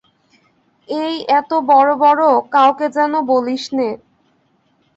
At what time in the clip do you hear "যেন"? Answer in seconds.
2.97-3.13